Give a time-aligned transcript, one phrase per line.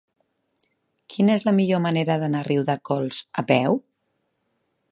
[1.15, 3.79] Quina és la millor manera d'anar a Riudecols a peu?